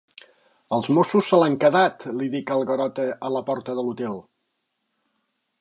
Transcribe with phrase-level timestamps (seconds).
[0.77, 4.21] Els Mossos se l'han quedat —li dic al Garota, a la porta de l'hotel.